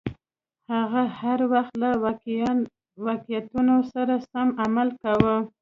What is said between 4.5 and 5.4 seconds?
عمل کاوه.